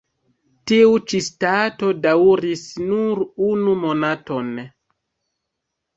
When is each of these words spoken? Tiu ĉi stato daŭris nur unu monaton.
Tiu 0.69 0.95
ĉi 1.11 1.19
stato 1.25 1.91
daŭris 2.07 2.65
nur 2.87 3.21
unu 3.51 3.77
monaton. 3.85 4.53